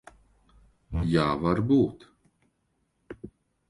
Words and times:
Jā, 1.11 1.27
varbūt. 1.45 2.11